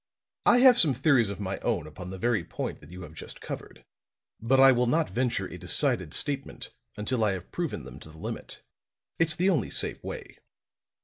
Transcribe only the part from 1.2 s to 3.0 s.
of my own upon the very point that